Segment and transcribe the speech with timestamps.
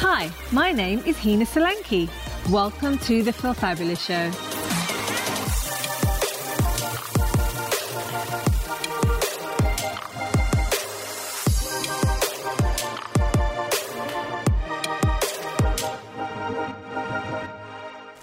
[0.00, 2.10] Hi, my name is Hina Solanki.
[2.50, 4.30] Welcome to the Feel Fabulous Show.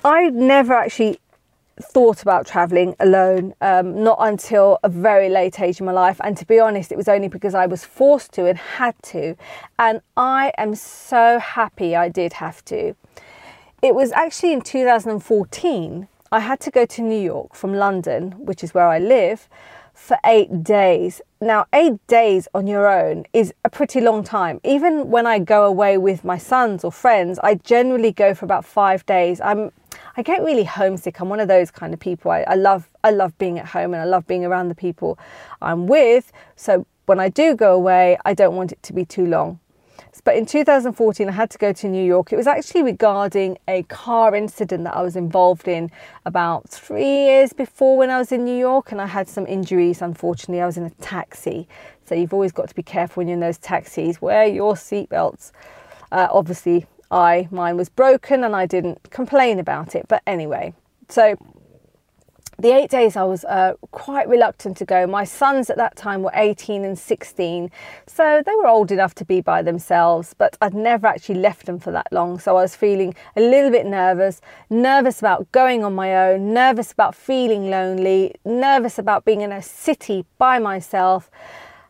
[0.03, 1.19] I never actually
[1.81, 6.19] thought about traveling alone, um, not until a very late age in my life.
[6.23, 9.35] And to be honest, it was only because I was forced to and had to.
[9.77, 12.95] And I am so happy I did have to.
[13.81, 18.63] It was actually in 2014, I had to go to New York from London, which
[18.63, 19.47] is where I live,
[19.93, 21.21] for eight days.
[21.41, 24.59] Now, eight days on your own is a pretty long time.
[24.63, 28.65] Even when I go away with my sons or friends, I generally go for about
[28.65, 29.39] five days.
[29.41, 29.71] I'm
[30.17, 31.19] I get really homesick.
[31.19, 32.31] I'm one of those kind of people.
[32.31, 35.19] I, I love I love being at home and I love being around the people
[35.61, 36.31] I'm with.
[36.55, 39.59] So when I do go away, I don't want it to be too long.
[40.23, 42.33] But in 2014, I had to go to New York.
[42.33, 45.91] It was actually regarding a car incident that I was involved in
[46.25, 50.01] about three years before when I was in New York, and I had some injuries.
[50.01, 51.67] Unfortunately, I was in a taxi.
[52.05, 54.21] So you've always got to be careful when you're in those taxis.
[54.21, 55.51] Wear your seatbelts.
[56.11, 60.07] Uh, obviously, I mine was broken and I didn't complain about it.
[60.07, 60.73] But anyway,
[61.09, 61.35] so
[62.57, 65.05] the eight days I was uh, quite reluctant to go.
[65.05, 67.69] My sons at that time were 18 and 16,
[68.07, 71.79] so they were old enough to be by themselves, but I'd never actually left them
[71.79, 72.39] for that long.
[72.39, 74.39] So I was feeling a little bit nervous,
[74.69, 79.61] nervous about going on my own, nervous about feeling lonely, nervous about being in a
[79.61, 81.29] city by myself.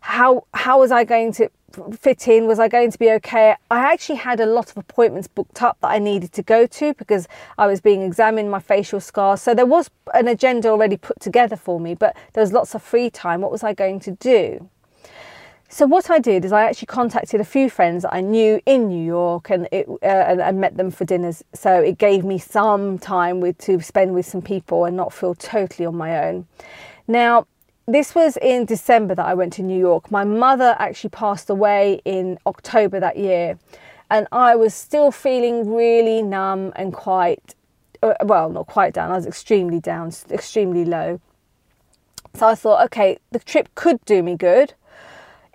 [0.01, 1.49] How, how was I going to
[1.97, 2.47] fit in?
[2.47, 3.55] Was I going to be okay?
[3.69, 6.93] I actually had a lot of appointments booked up that I needed to go to
[6.93, 9.41] because I was being examined, my facial scars.
[9.41, 12.81] So there was an agenda already put together for me, but there was lots of
[12.81, 13.41] free time.
[13.41, 14.69] What was I going to do?
[15.67, 18.87] So what I did is I actually contacted a few friends that I knew in
[18.87, 21.43] New York and it uh, and, and met them for dinners.
[21.53, 25.33] So it gave me some time with to spend with some people and not feel
[25.35, 26.47] totally on my own.
[27.07, 27.47] Now
[27.87, 30.11] this was in December that I went to New York.
[30.11, 33.59] My mother actually passed away in October that year,
[34.09, 37.55] and I was still feeling really numb and quite
[38.01, 39.11] uh, well, not quite down.
[39.11, 41.19] I was extremely down, extremely low.
[42.33, 44.73] So I thought, okay, the trip could do me good.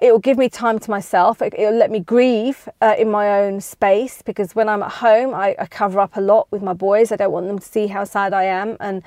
[0.01, 1.43] It will give me time to myself.
[1.43, 5.35] It will let me grieve uh, in my own space because when I'm at home,
[5.35, 7.13] I, I cover up a lot with my boys.
[7.13, 9.03] I don't want them to see how sad I am, and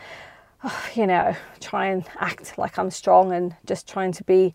[0.95, 4.53] you know, try and act like I'm strong and just trying to be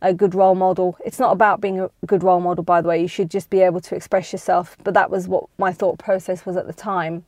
[0.00, 0.96] a good role model.
[1.04, 3.00] It's not about being a good role model, by the way.
[3.00, 4.76] You should just be able to express yourself.
[4.84, 7.24] But that was what my thought process was at the time.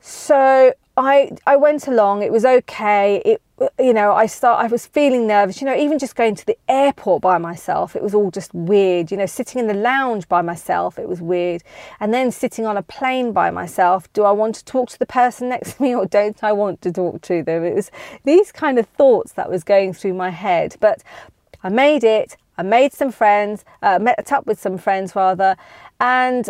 [0.00, 2.22] So I I went along.
[2.22, 3.22] It was okay.
[3.24, 3.40] It
[3.78, 5.60] you know I start I was feeling nervous.
[5.60, 9.10] You know even just going to the airport by myself, it was all just weird.
[9.10, 11.62] You know sitting in the lounge by myself, it was weird.
[12.00, 15.06] And then sitting on a plane by myself, do I want to talk to the
[15.06, 17.64] person next to me or don't I want to talk to them?
[17.64, 17.90] It was
[18.24, 20.76] these kind of thoughts that was going through my head.
[20.80, 21.02] But
[21.62, 22.36] I made it.
[22.56, 25.56] I made some friends, uh, met up with some friends rather,
[25.98, 26.48] and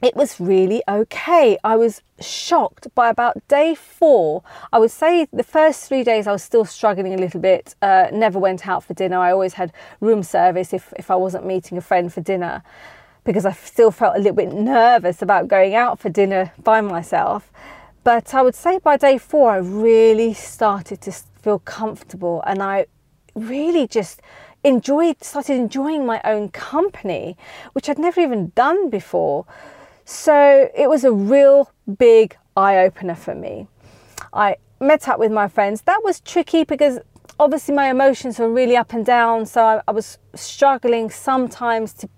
[0.00, 1.58] it was really okay.
[1.64, 4.42] I was shocked by about day four.
[4.72, 7.74] I would say the first three days I was still struggling a little bit.
[7.82, 9.18] Uh, never went out for dinner.
[9.18, 12.62] I always had room service if, if I wasn't meeting a friend for dinner
[13.24, 17.50] because I still felt a little bit nervous about going out for dinner by myself.
[18.04, 22.86] But I would say by day four, I really started to feel comfortable and I
[23.34, 24.22] really just
[24.62, 27.36] enjoyed, started enjoying my own company,
[27.72, 29.44] which I'd never even done before.
[30.10, 33.68] So it was a real big eye opener for me.
[34.32, 35.82] I met up with my friends.
[35.82, 36.98] That was tricky because
[37.38, 39.44] obviously my emotions were really up and down.
[39.44, 42.08] So I, I was struggling sometimes to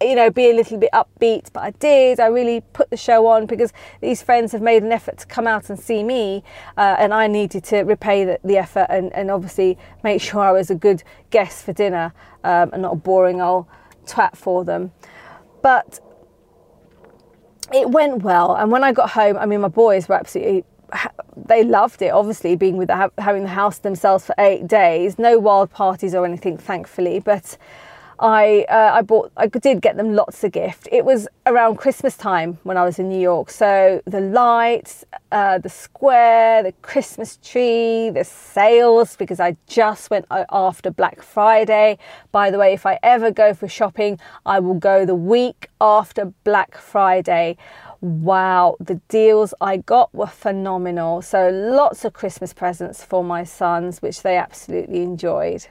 [0.00, 2.20] you know, be a little bit upbeat, but I did.
[2.20, 5.48] I really put the show on because these friends have made an effort to come
[5.48, 6.44] out and see me,
[6.76, 10.52] uh, and I needed to repay the, the effort and, and, obviously make sure I
[10.52, 12.14] was a good guest for dinner
[12.44, 13.66] um, and not a boring old
[14.06, 14.92] twat for them.
[15.60, 16.00] But
[17.72, 18.54] it went well.
[18.54, 20.64] And when I got home, I mean, my boys were absolutely
[21.36, 25.38] they loved it obviously being with the, having the house themselves for eight days no
[25.38, 27.56] wild parties or anything thankfully but
[28.20, 30.88] I uh, I bought I did get them lots of gift.
[30.92, 35.56] It was around Christmas time when I was in New York, so the lights, uh,
[35.56, 41.96] the square, the Christmas tree, the sales because I just went uh, after Black Friday.
[42.30, 46.26] By the way, if I ever go for shopping, I will go the week after
[46.44, 47.56] Black Friday.
[48.02, 51.22] wow, the deals I got were phenomenal.
[51.22, 55.66] So lots of Christmas presents for my sons, which they absolutely enjoyed.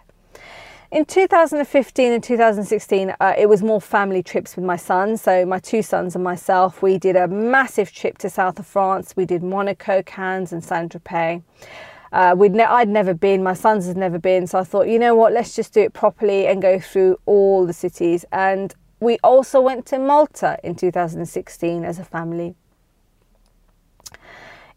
[0.91, 5.21] In 2015 and 2016, uh, it was more family trips with my sons.
[5.21, 9.13] So, my two sons and myself, we did a massive trip to south of France.
[9.15, 11.43] We did Monaco, Cannes, and Saint Tropez.
[12.11, 14.97] Uh, we'd ne- I'd never been, my sons had never been, so I thought, you
[14.97, 18.25] know what, let's just do it properly and go through all the cities.
[18.31, 22.55] And we also went to Malta in 2016 as a family.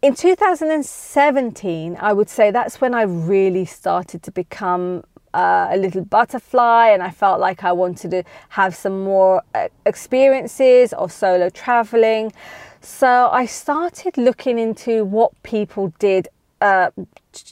[0.03, 6.05] In 2017, I would say that's when I really started to become uh, a little
[6.05, 11.49] butterfly and I felt like I wanted to have some more uh, experiences of solo
[11.51, 12.33] traveling.
[12.81, 16.29] So I started looking into what people did,
[16.61, 16.91] uh,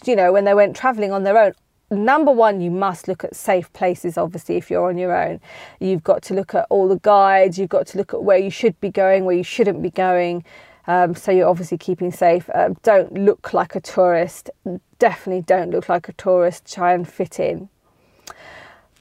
[0.05, 1.53] you know, when they went traveling on their own.
[1.93, 5.41] Number one, you must look at safe places, obviously, if you're on your own.
[5.81, 8.51] You've got to look at all the guides, you've got to look at where you
[8.51, 10.45] should be going, where you shouldn't be going.
[10.91, 12.51] Um, so you're obviously keeping safe.
[12.53, 14.51] Uh, don't look like a tourist.
[14.99, 16.67] Definitely don't look like a tourist.
[16.67, 17.69] Try and fit in.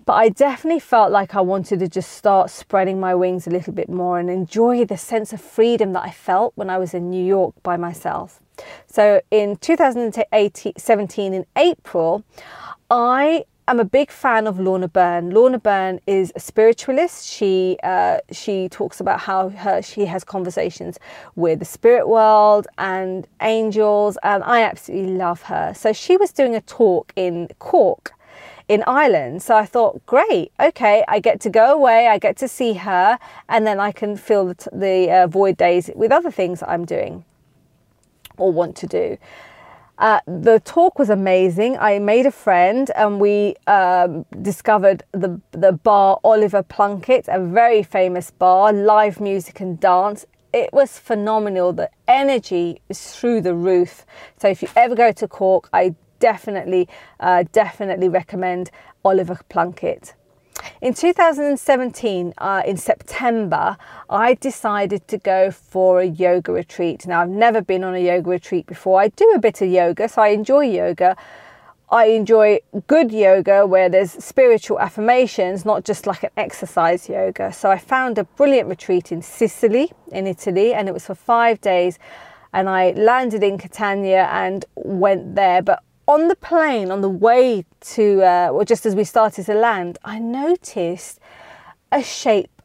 [0.06, 3.74] But I definitely felt like I wanted to just start spreading my wings a little
[3.74, 7.10] bit more and enjoy the sense of freedom that I felt when I was in
[7.10, 8.40] New York by myself.
[8.86, 12.24] So in 2017, in April,
[12.92, 15.30] I I'm a big fan of Lorna Byrne.
[15.30, 17.28] Lorna Byrne is a spiritualist.
[17.28, 20.98] She uh, she talks about how her she has conversations
[21.36, 25.76] with the spirit world and angels, and I absolutely love her.
[25.76, 28.14] So she was doing a talk in Cork
[28.68, 29.44] in Ireland.
[29.44, 33.20] So I thought, great, okay, I get to go away, I get to see her,
[33.48, 37.24] and then I can fill the, the uh, void days with other things I'm doing
[38.36, 39.20] or want to do.
[40.00, 41.78] Uh, the talk was amazing.
[41.78, 47.84] I made a friend and we um, discovered the, the bar Oliver Plunkett, a very
[47.84, 50.26] famous bar, live music and dance.
[50.54, 51.74] It was phenomenal.
[51.74, 54.06] The energy is through the roof.
[54.38, 56.88] So if you ever go to Cork, I definitely,
[57.20, 58.72] uh, definitely recommend
[59.04, 60.14] Oliver Plunkett.
[60.82, 63.78] In 2017, uh, in September,
[64.10, 67.06] I decided to go for a yoga retreat.
[67.06, 69.02] Now, I've never been on a yoga retreat before.
[69.02, 71.18] I do a bit of yoga, so I enjoy yoga.
[71.92, 77.52] I enjoy good yoga where there's spiritual affirmations, not just like an exercise yoga.
[77.52, 81.60] So I found a brilliant retreat in Sicily, in Italy, and it was for five
[81.62, 81.98] days.
[82.54, 85.64] And I landed in Catania and went there.
[85.64, 89.54] But on the plane, on the way to, uh, or just as we started to
[89.54, 91.20] land, I noticed
[91.92, 92.59] a shape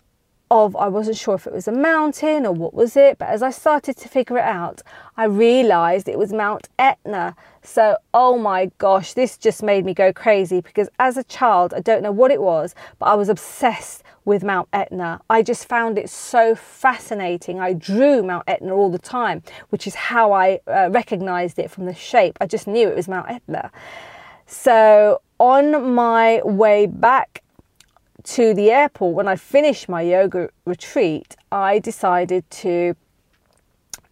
[0.50, 3.42] of, I wasn't sure if it was a mountain or what was it, but as
[3.42, 4.82] I started to figure it out,
[5.16, 7.34] I realized it was Mount Etna.
[7.62, 11.80] So, oh my gosh, this just made me go crazy because as a child, I
[11.80, 15.20] don't know what it was, but I was obsessed with Mount Etna.
[15.28, 17.60] I just found it so fascinating.
[17.60, 21.86] I drew Mount Etna all the time, which is how I uh, recognized it from
[21.86, 22.38] the shape.
[22.40, 23.70] I just knew it was Mount Etna.
[24.46, 27.42] So on my way back
[28.24, 32.96] to the airport, when I finished my yoga retreat, I decided to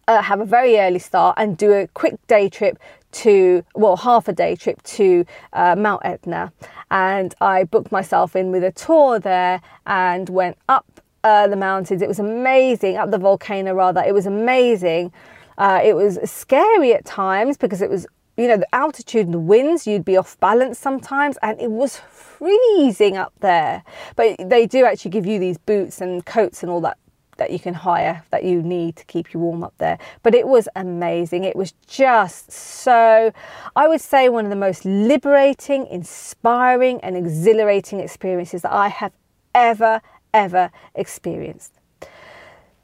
[0.07, 2.79] uh, have a very early start and do a quick day trip
[3.13, 6.53] to, well, half a day trip to uh, Mount Etna.
[6.91, 12.03] And I booked myself in with a tour there and went up uh, the mountains.
[12.03, 14.03] It was amazing, up the volcano rather.
[14.03, 15.13] It was amazing.
[15.59, 18.07] Uh, it was scary at times because it was,
[18.37, 21.99] you know, the altitude and the winds, you'd be off balance sometimes, and it was
[21.99, 23.85] freezing up there.
[24.17, 26.99] But they do actually give you these boots and coats and all that
[27.39, 29.99] that you can hire that you need to keep you warm up there.
[30.23, 31.45] But it was amazing.
[31.45, 33.33] It was just so,
[33.75, 39.13] I would say, one of the most liberating, inspiring, and exhilarating experiences that I have
[39.55, 40.03] ever,
[40.33, 41.73] ever experienced.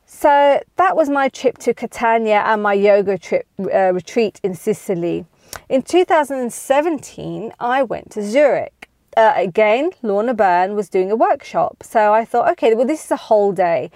[0.06, 5.26] So that was my trip to Catania and my yoga trip uh, retreat in Sicily.
[5.68, 8.88] In 2017, I went to Zurich.
[9.14, 11.82] Uh, again, Lorna Byrne was doing a workshop.
[11.82, 13.90] So I thought, okay, well, this is a whole day.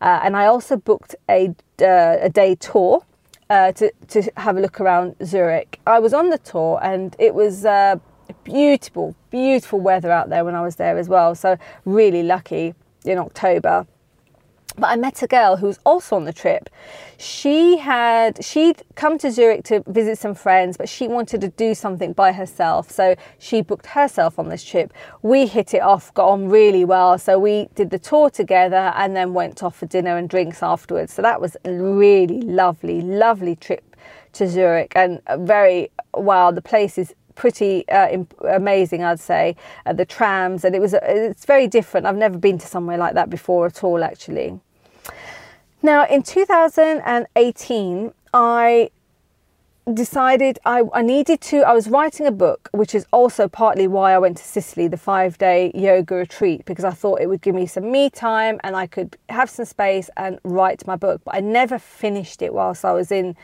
[0.00, 1.48] Uh, and I also booked a,
[1.82, 3.04] uh, a day tour
[3.50, 5.80] uh, to, to have a look around Zurich.
[5.84, 7.96] I was on the tour and it was uh,
[8.44, 11.34] beautiful, beautiful weather out there when I was there as well.
[11.34, 12.72] So, really lucky
[13.04, 13.84] in October.
[14.78, 16.68] But I met a girl who was also on the trip.
[17.18, 21.74] She had she'd come to Zurich to visit some friends, but she wanted to do
[21.74, 22.90] something by herself.
[22.90, 24.92] So she booked herself on this trip.
[25.22, 27.18] We hit it off, got on really well.
[27.18, 31.12] So we did the tour together and then went off for dinner and drinks afterwards.
[31.12, 33.96] So that was a really lovely, lovely trip
[34.34, 39.54] to Zurich and very wow, the place is pretty uh, amazing, I'd say.
[39.84, 42.06] Uh, the trams, and it was it's very different.
[42.06, 44.58] I've never been to somewhere like that before at all, actually.
[45.82, 48.90] Now, in 2018, I
[49.94, 54.12] decided I, I needed to, I was writing a book, which is also partly why
[54.12, 57.54] I went to Sicily, the five day yoga retreat, because I thought it would give
[57.54, 61.20] me some me time and I could have some space and write my book.
[61.24, 63.36] But I never finished it whilst I was in.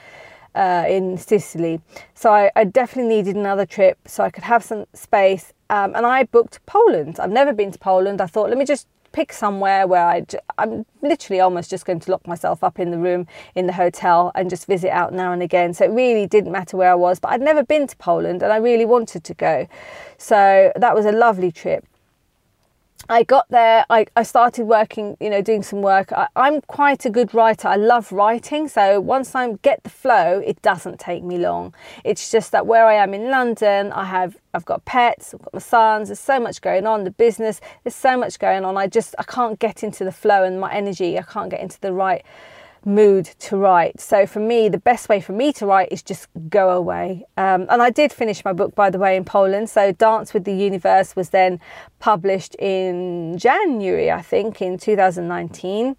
[0.55, 1.81] Uh, in Sicily,
[2.13, 5.55] so I, I, definitely needed another trip so I could have some space.
[5.71, 7.19] Um, and I booked Poland.
[7.19, 8.21] I've never been to Poland.
[8.21, 10.25] I thought, let me just pick somewhere where I,
[10.59, 14.33] I'm literally almost just going to lock myself up in the room in the hotel
[14.35, 15.73] and just visit out now and again.
[15.75, 18.53] So it really didn't matter where I was, but I'd never been to Poland and
[18.53, 19.69] I really wanted to go.
[20.19, 21.87] So that was a lovely trip.
[23.09, 26.13] I got there, I, I started working, you know, doing some work.
[26.13, 27.67] I, am quite a good writer.
[27.69, 28.69] I love writing.
[28.69, 31.75] So once I get the flow, it doesn't take me long.
[32.05, 35.55] It's just that where I am in London, I have, I've got pets, I've got
[35.55, 38.77] my sons, there's so much going on, the business, there's so much going on.
[38.77, 41.81] I just, I can't get into the flow and my energy, I can't get into
[41.81, 42.25] the right
[42.85, 44.01] mood to write.
[44.01, 47.25] So for me, the best way for me to write is just go away.
[47.37, 49.71] Um, and I did finish my book, by the way, in Poland.
[49.71, 51.61] So Dance with the Universe was then
[51.99, 55.97] published in January, I think, in 2019.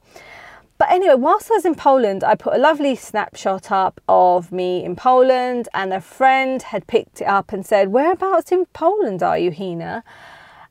[0.77, 4.83] But anyway, whilst I was in Poland, I put a lovely snapshot up of me
[4.83, 9.37] in Poland, and a friend had picked it up and said, Whereabouts in Poland are
[9.37, 10.03] you, Hina?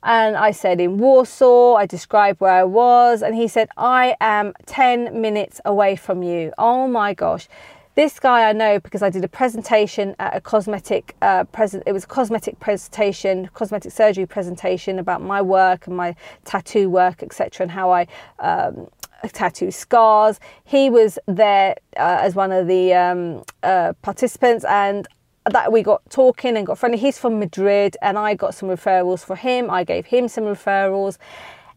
[0.03, 4.53] And I said in Warsaw, I described where I was, and he said, I am
[4.67, 6.53] 10 minutes away from you.
[6.59, 7.49] Oh my gosh.
[7.95, 11.83] This guy I know because I did a presentation at a cosmetic uh, present.
[11.87, 17.23] It was a cosmetic presentation, cosmetic surgery presentation about my work and my tattoo work,
[17.23, 18.07] etc., and how I
[18.39, 18.89] um,
[19.29, 20.41] tattoo scars.
[20.65, 25.07] He was there uh, as one of the um, uh, participants, and
[25.51, 26.99] that we got talking and got friendly.
[26.99, 29.71] He's from Madrid, and I got some referrals for him.
[29.71, 31.19] I gave him some referrals.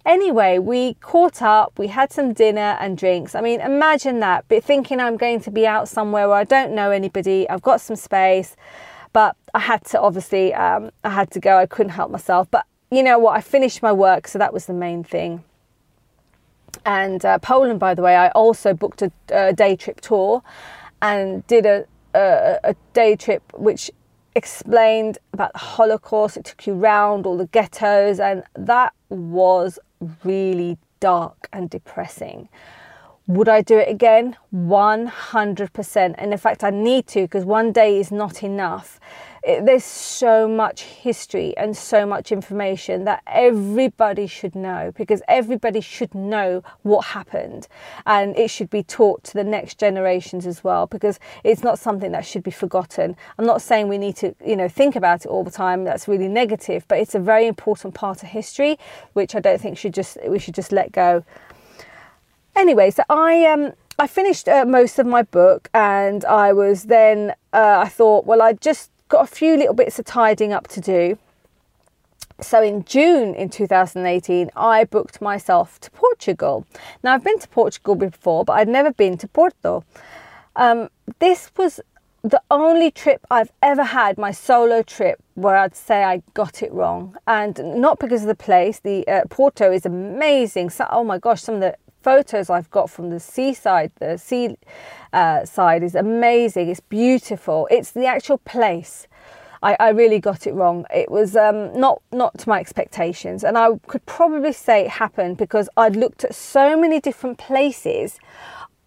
[0.05, 3.33] Anyway, we caught up, we had some dinner and drinks.
[3.33, 6.75] I mean, imagine that, but thinking I'm going to be out somewhere where I don't
[6.75, 8.55] know anybody, I've got some space,
[9.13, 12.47] but I had to obviously, um, I had to go, I couldn't help myself.
[12.51, 15.43] But you know what, I finished my work, so that was the main thing.
[16.85, 20.43] And uh, Poland, by the way, I also booked a, a day trip tour
[21.01, 23.91] and did a, a, a day trip which
[24.35, 26.37] explained about the Holocaust.
[26.37, 29.79] It took you round all the ghettos, and that was
[30.23, 32.49] really dark and depressing.
[33.27, 34.37] Would I do it again?
[34.53, 36.15] 100%.
[36.17, 38.99] And in fact, I need to because one day is not enough
[39.45, 45.81] it, there's so much history and so much information that everybody should know because everybody
[45.81, 47.67] should know what happened
[48.05, 52.11] and it should be taught to the next generations as well because it's not something
[52.11, 53.15] that should be forgotten.
[53.37, 55.83] I'm not saying we need to, you know, think about it all the time.
[55.83, 58.77] That's really negative, but it's a very important part of history
[59.13, 61.23] which I don't think should just we should just let go.
[62.55, 67.31] Anyway, so I um I finished uh, most of my book and I was then
[67.53, 70.81] uh, I thought well I just got a few little bits of tidying up to
[70.81, 71.17] do.
[72.41, 76.65] So in June in 2018, I booked myself to Portugal.
[77.03, 79.85] Now I've been to Portugal before, but I'd never been to Porto.
[80.55, 81.79] Um, this was
[82.23, 86.73] the only trip I've ever had, my solo trip, where I'd say I got it
[86.73, 88.79] wrong, and not because of the place.
[88.79, 90.71] The uh, Porto is amazing.
[90.71, 94.57] So, oh my gosh, some of the photos I've got from the seaside, the sea
[95.11, 96.69] uh, side is amazing.
[96.69, 97.67] It's beautiful.
[97.71, 99.07] It's the actual place.
[99.63, 100.85] I, I really got it wrong.
[100.93, 105.37] It was um, not not to my expectations, and I could probably say it happened
[105.37, 108.19] because I'd looked at so many different places.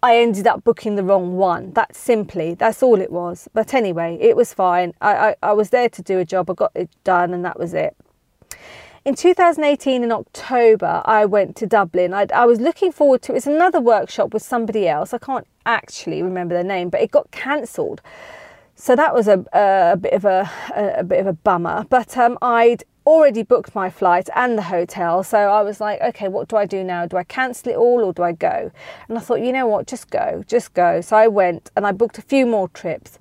[0.01, 1.73] I ended up booking the wrong one.
[1.73, 3.49] That's simply, that's all it was.
[3.53, 4.93] But anyway, it was fine.
[5.01, 6.49] I, I, I was there to do a job.
[6.49, 7.93] I got it done, and that was it.
[9.09, 12.13] In 2018, in October, I went to Dublin.
[12.13, 13.33] I, I was looking forward to it.
[13.33, 15.15] was another workshop with somebody else.
[15.15, 18.03] I can't actually remember their name, but it got cancelled.
[18.75, 21.87] So that was a, a, bit of a, a, a, bit of a bummer.
[21.89, 25.23] But um, I'd already booked my flight and the hotel.
[25.23, 27.07] So I was like, okay, what do I do now?
[27.07, 28.71] Do I cancel it all or do I go?
[29.07, 31.01] And I thought, you know what, just go, just go.
[31.01, 33.17] So I went and I booked a few more trips.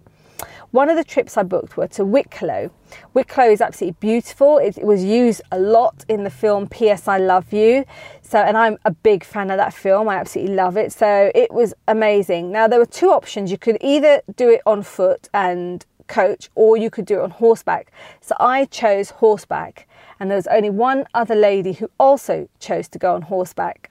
[0.70, 2.70] One of the trips I booked were to Wicklow.
[3.14, 4.58] Wicklow is absolutely beautiful.
[4.58, 7.08] It, it, was used a lot in the film P.S.
[7.08, 7.86] I Love You.
[8.20, 10.10] So, and I'm a big fan of that film.
[10.10, 10.92] I absolutely love it.
[10.92, 12.52] So it was amazing.
[12.52, 13.50] Now there were two options.
[13.50, 17.30] You could either do it on foot and coach, or you could do it on
[17.30, 17.90] horseback.
[18.20, 19.88] So I chose horseback,
[20.20, 23.90] and there was only one other lady who also chose to go on horseback.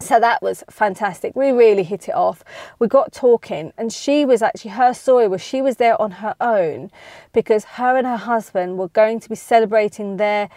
[0.00, 1.34] So that was fantastic.
[1.34, 2.44] We really hit it off.
[2.78, 6.34] We got talking, and she was actually her story was she was there on her
[6.40, 6.90] own
[7.32, 10.48] because her and her husband were going to be celebrating their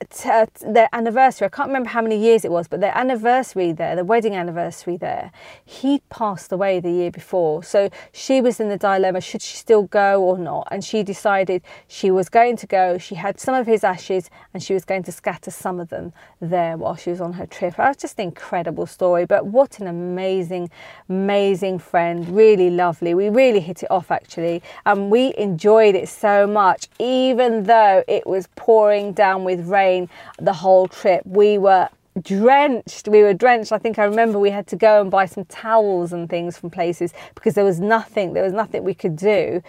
[0.00, 1.44] Uh, their anniversary.
[1.44, 4.96] I can't remember how many years it was, but their anniversary there, the wedding anniversary
[4.96, 5.30] there,
[5.62, 7.62] he passed away the year before.
[7.62, 10.68] So she was in the dilemma: should she still go or not?
[10.70, 12.96] And she decided she was going to go.
[12.96, 16.14] She had some of his ashes, and she was going to scatter some of them
[16.40, 17.76] there while she was on her trip.
[17.76, 19.26] That was just an incredible story.
[19.26, 20.70] But what an amazing,
[21.10, 22.26] amazing friend!
[22.34, 23.12] Really lovely.
[23.12, 28.26] We really hit it off actually, and we enjoyed it so much, even though it
[28.26, 29.89] was pouring down with rain
[30.38, 31.22] the whole trip.
[31.24, 31.88] We were
[32.20, 33.08] drenched.
[33.08, 33.72] We were drenched.
[33.72, 36.70] I think I remember we had to go and buy some towels and things from
[36.70, 38.32] places because there was nothing.
[38.32, 39.62] There was nothing we could do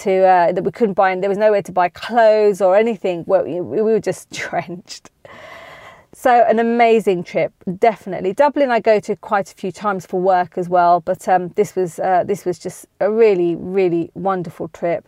[0.00, 1.10] to uh, that we couldn't buy.
[1.10, 3.24] And there was nowhere to buy clothes or anything.
[3.26, 5.10] We, we were just drenched.
[6.18, 8.32] So an amazing trip, definitely.
[8.32, 11.76] Dublin I go to quite a few times for work as well, but um, this
[11.76, 15.06] was uh, this was just a really really wonderful trip.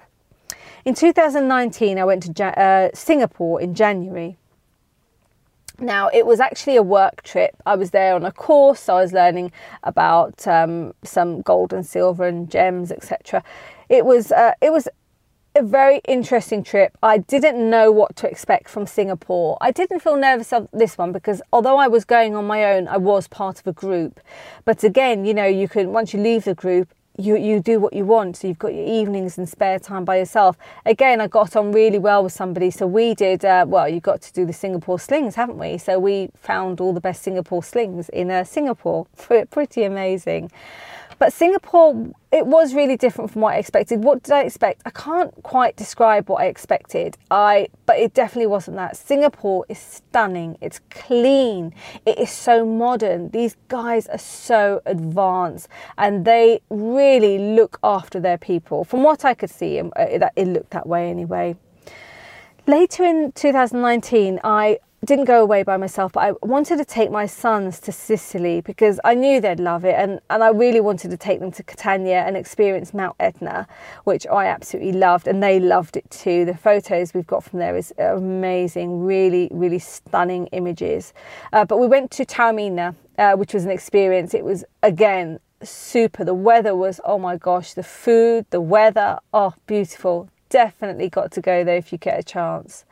[0.84, 4.36] In 2019, I went to uh, Singapore in January.
[5.80, 7.56] Now, it was actually a work trip.
[7.64, 9.52] I was there on a course, so I was learning
[9.84, 13.44] about um, some gold and silver and gems, etc.
[13.88, 14.88] It was uh, it was
[15.54, 16.96] a very interesting trip.
[17.02, 19.56] I didn't know what to expect from Singapore.
[19.60, 22.88] I didn't feel nervous of this one because although I was going on my own,
[22.88, 24.20] I was part of a group.
[24.64, 27.92] But again, you know, you can once you leave the group, you you do what
[27.92, 28.36] you want.
[28.36, 30.56] So you've got your evenings and spare time by yourself.
[30.86, 32.70] Again, I got on really well with somebody.
[32.70, 33.44] So we did.
[33.44, 35.78] Uh, well, you got to do the Singapore slings, haven't we?
[35.78, 39.06] So we found all the best Singapore slings in uh, Singapore.
[39.50, 40.50] Pretty amazing.
[41.18, 44.04] But Singapore, it was really different from what I expected.
[44.04, 44.82] What did I expect?
[44.84, 47.16] I can't quite describe what I expected.
[47.30, 48.96] I, but it definitely wasn't that.
[48.96, 50.56] Singapore is stunning.
[50.60, 51.74] It's clean.
[52.06, 53.30] It is so modern.
[53.30, 58.84] These guys are so advanced, and they really look after their people.
[58.84, 60.06] From what I could see, um, uh,
[60.36, 61.56] it looked that way anyway.
[62.68, 67.24] Later in 2019, I didn't go away by myself, but I wanted to take my
[67.24, 71.16] sons to Sicily because I knew they'd love it, and, and I really wanted to
[71.16, 73.68] take them to Catania and experience Mount Etna,
[74.04, 76.44] which I absolutely loved, and they loved it too.
[76.44, 81.14] The photos we've got from there is amazing, really, really stunning images.
[81.52, 84.34] Uh, but we went to Taormina, uh, which was an experience.
[84.34, 86.24] It was again super.
[86.24, 90.28] The weather was oh my gosh, the food, the weather, oh beautiful.
[90.48, 92.84] Definitely got to go there if you get a chance.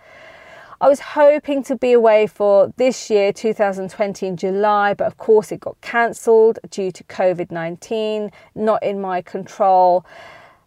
[0.81, 5.51] I was hoping to be away for this year, 2020, in July, but of course
[5.51, 10.05] it got cancelled due to COVID 19, not in my control.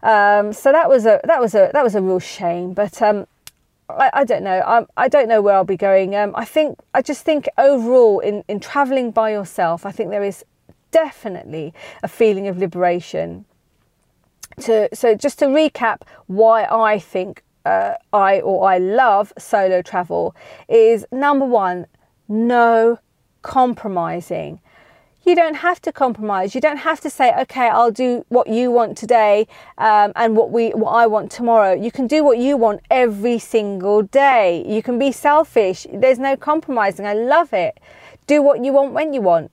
[0.01, 2.73] Um, so that was a that was a that was a real shame.
[2.73, 3.27] But um,
[3.89, 4.61] I, I, don't know.
[4.65, 6.15] I, I don't know where I'll be going.
[6.15, 10.23] Um, I think I just think overall in in traveling by yourself, I think there
[10.23, 10.43] is
[10.91, 13.45] definitely a feeling of liberation.
[14.61, 20.35] To, so just to recap why I think uh, I or I love solo travel
[20.67, 21.87] is number one,
[22.27, 22.99] no
[23.41, 24.59] compromising.
[25.25, 26.55] You don't have to compromise.
[26.55, 30.49] You don't have to say, okay, I'll do what you want today um, and what
[30.49, 31.73] we what I want tomorrow.
[31.73, 34.63] You can do what you want every single day.
[34.67, 35.85] You can be selfish.
[35.93, 37.05] There's no compromising.
[37.05, 37.79] I love it.
[38.27, 39.51] Do what you want when you want.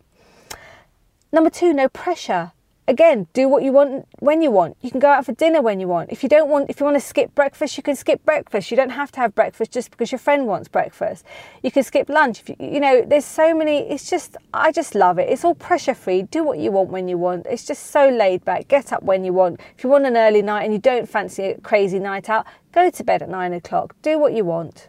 [1.33, 2.53] Number two, no pressure
[2.89, 4.77] again, do what you want when you want.
[4.81, 6.11] You can go out for dinner when you want.
[6.11, 8.71] If you don't want, if you want to skip breakfast, you can skip breakfast.
[8.71, 11.25] You don't have to have breakfast just because your friend wants breakfast.
[11.63, 12.43] You can skip lunch.
[12.49, 13.79] You, you, know, there's so many.
[13.91, 15.29] It's just, I just love it.
[15.29, 16.23] It's all pressure free.
[16.23, 17.47] Do what you want when you want.
[17.47, 18.69] It's just so laid back.
[18.69, 19.61] Get up when you want.
[19.77, 22.91] If you want an early night and you don't fancy a crazy night out, go
[22.91, 23.95] to bed at nine o'clock.
[24.03, 24.89] Do what you want.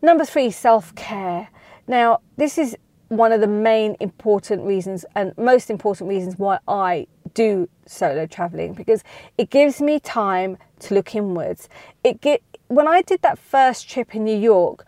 [0.00, 1.48] Number three, self care.
[1.86, 2.76] Now, this is
[3.12, 8.72] one of the main important reasons and most important reasons why I do solo traveling
[8.72, 9.04] because
[9.36, 11.68] it gives me time to look inwards.
[12.02, 14.86] It get when I did that first trip in New York,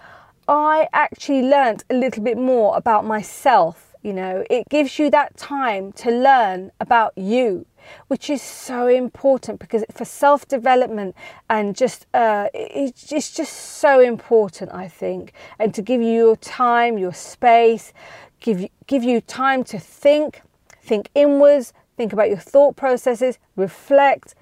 [0.48, 3.94] I actually learnt a little bit more about myself.
[4.02, 7.66] You know, it gives you that time to learn about you,
[8.08, 11.14] which is so important because for self development
[11.48, 15.32] and just uh, it's just so important, I think.
[15.58, 17.92] And to give you your time, your space,
[18.40, 20.42] give you, give you time to think,
[20.82, 24.34] think inwards, think about your thought processes, reflect.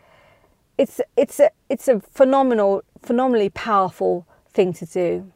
[0.78, 5.33] It's it's a it's a phenomenal, phenomenally powerful thing to do.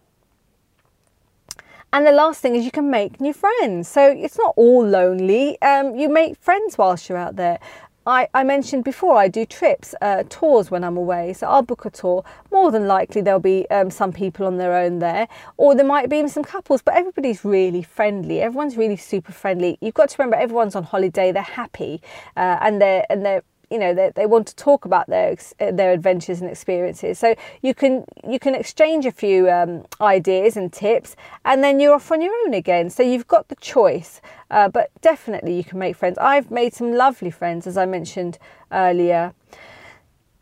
[1.92, 3.88] And the last thing is you can make new friends.
[3.88, 5.60] So it's not all lonely.
[5.62, 7.58] Um, you make friends whilst you're out there.
[8.06, 11.32] I, I mentioned before I do trips, uh, tours when I'm away.
[11.32, 12.24] So I'll book a tour.
[12.52, 16.08] More than likely there'll be um, some people on their own there, or there might
[16.08, 16.82] be some couples.
[16.82, 18.40] But everybody's really friendly.
[18.40, 19.76] Everyone's really super friendly.
[19.80, 21.32] You've got to remember everyone's on holiday.
[21.32, 22.00] They're happy,
[22.36, 25.92] uh, and they're and they're you know they, they want to talk about their their
[25.92, 27.18] adventures and experiences.
[27.18, 31.94] So you can you can exchange a few um, ideas and tips, and then you're
[31.94, 32.90] off on your own again.
[32.90, 36.18] So you've got the choice, uh, but definitely you can make friends.
[36.18, 38.38] I've made some lovely friends, as I mentioned
[38.72, 39.34] earlier.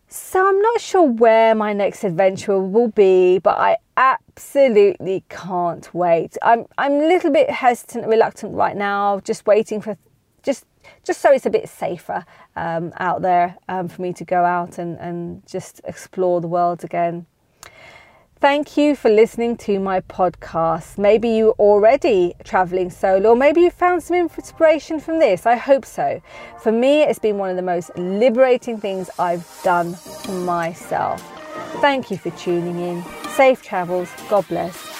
[0.09, 6.37] So I'm not sure where my next adventure will be, but I absolutely can't wait.
[6.41, 9.97] I'm I'm a little bit hesitant, reluctant right now, just waiting for
[10.45, 10.67] just
[11.03, 14.79] just so it's a bit safer um, out there um, for me to go out
[14.79, 17.27] and, and just explore the world again.
[18.45, 20.99] Thank you for listening to my podcast.
[20.99, 25.47] Maybe you're already traveling solo, or maybe you found some inspiration from this.
[25.47, 26.21] I hope so.
[26.61, 31.23] For me, it's been one of the most liberating things I've done for myself.
[31.81, 33.03] Thank you for tuning in.
[33.31, 34.11] Safe travels.
[34.29, 34.94] God bless.